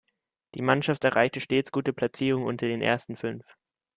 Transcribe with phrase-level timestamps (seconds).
[0.55, 3.45] Die Mannschaft erreichte stets gute Platzierungen unter den ersten fünf.